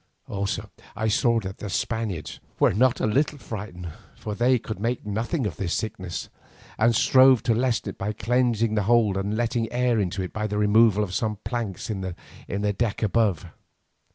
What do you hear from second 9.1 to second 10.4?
and letting air into it